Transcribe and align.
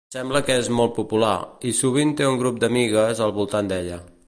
Sembla 0.13 0.39
que 0.45 0.53
és 0.61 0.69
molt 0.77 0.95
popular, 0.95 1.33
i 1.71 1.75
sovint 1.81 2.15
té 2.21 2.29
un 2.31 2.41
grup 2.41 2.59
d'amigues 2.65 3.25
al 3.27 3.37
voltant 3.39 3.71
d'ella. 3.73 4.01